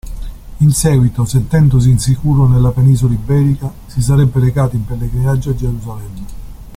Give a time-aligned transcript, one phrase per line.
[0.61, 6.25] In seguito, sentendosi insicuro nella Penisola Iberica, si sarebbe recato in pellegrinaggio a Gerusalemme.